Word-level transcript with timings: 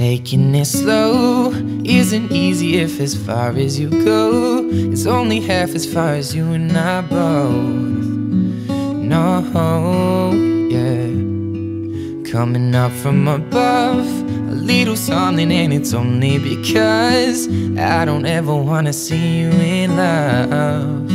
it 0.00 0.64
slow 0.64 1.50
isn't 1.84 2.30
easy 2.30 2.76
if 2.76 3.00
as 3.00 3.16
far 3.16 3.50
as 3.50 3.80
you 3.80 3.90
go, 3.90 4.64
it's 4.70 5.06
only 5.06 5.40
half 5.40 5.70
as 5.70 5.92
far 5.92 6.14
as 6.14 6.32
you 6.36 6.52
and 6.52 6.70
I 6.78 7.00
both. 7.00 8.68
No, 9.12 9.42
yeah. 10.70 12.30
Coming 12.30 12.76
up 12.76 12.92
from 12.92 13.26
above, 13.26 14.06
a 14.52 14.54
little 14.54 14.94
something, 14.94 15.50
and 15.50 15.72
it's 15.72 15.92
only 15.92 16.38
because 16.38 17.48
I 17.76 18.04
don't 18.04 18.26
ever 18.26 18.54
wanna 18.54 18.92
see 18.92 19.40
you 19.40 19.50
in 19.50 19.96
love. 19.96 21.08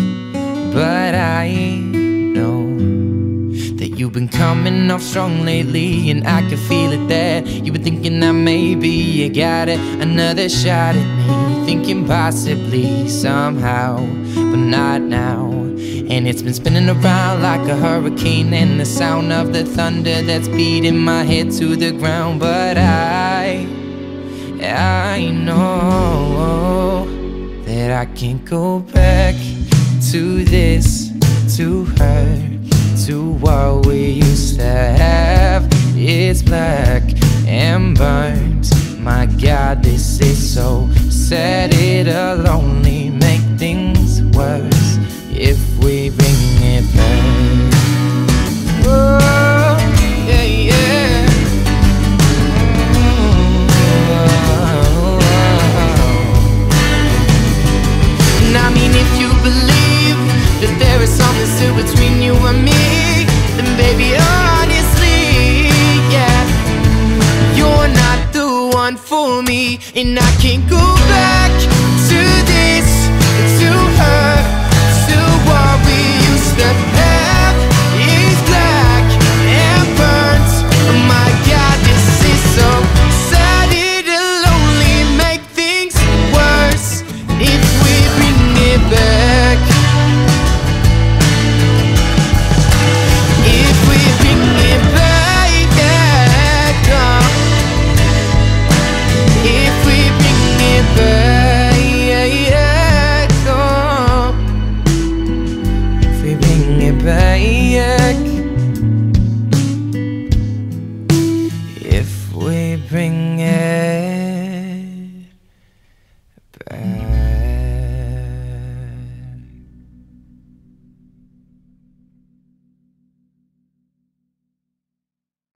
But 0.73 1.15
I 1.15 1.45
you've 4.03 4.11
been 4.11 4.27
coming 4.27 4.91
off 4.91 5.01
strong 5.01 5.45
lately, 5.45 6.09
and 6.11 6.27
I 6.27 6.41
can 6.49 6.57
feel 6.67 6.91
it 6.91 7.07
that 7.07 7.47
you've 7.47 7.71
been 7.71 7.83
thinking 7.85 8.19
that 8.19 8.33
maybe 8.33 8.89
you 8.89 9.29
got 9.29 9.69
it, 9.69 9.79
another 10.01 10.49
shot 10.49 10.93
at 10.93 11.07
me, 11.19 11.65
thinking 11.65 12.05
possibly 12.05 13.07
somehow, 13.07 13.95
but 14.35 14.57
not 14.57 15.01
now. 15.03 15.51
And 15.53 16.27
it's 16.27 16.41
been 16.41 16.53
spinning 16.53 16.89
around 16.89 17.43
like 17.43 17.65
a 17.69 17.77
hurricane, 17.77 18.53
and 18.53 18.77
the 18.77 18.83
sound 18.85 19.31
of 19.31 19.53
the 19.53 19.63
thunder 19.63 20.21
that's 20.21 20.49
beating 20.49 20.97
my 20.97 21.23
head 21.23 21.51
to 21.51 21.77
the 21.77 21.93
ground. 21.93 22.41
But 22.41 22.77
I, 22.77 23.65
I 24.61 25.31
know 25.31 27.05
that 27.63 27.89
I 27.89 28.05
can't 28.13 28.43
go 28.43 28.79
back 28.79 29.35
to 30.11 30.43
this, 30.43 31.09
to 31.55 31.85
her, 31.85 32.12
to 33.05 33.33
what 33.33 33.85
we 33.85 34.11
used 34.11 34.55
to 34.55 34.63
have. 34.63 35.67
It's 35.95 36.41
black 36.41 37.03
and 37.45 37.97
burnt. 37.97 38.71
My 38.99 39.25
God, 39.25 39.83
this 39.83 40.21
is 40.21 40.53
so 40.53 40.89
sad. 41.09 41.73
It'll 41.73 42.47
only 42.47 43.09
make 43.09 43.41
things 43.59 44.21
worse 44.35 44.97
if 45.31 45.59
we 45.83 46.11
bring 46.11 46.52
and 69.95 70.19
I 70.19 70.31
can't 70.41 70.67
go 70.69 70.77
back 71.09 71.22
باياك 106.93 108.32